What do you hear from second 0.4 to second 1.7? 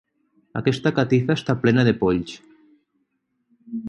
Aquesta catifa està